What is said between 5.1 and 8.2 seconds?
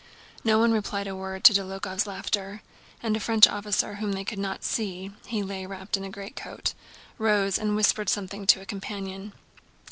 (he lay wrapped in a greatcoat) rose and whispered